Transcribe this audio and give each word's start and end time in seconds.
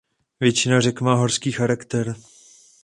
Většina 0.39 0.81
řek 0.81 1.01
má 1.01 1.15
horský 1.15 1.51
charakter. 1.51 2.15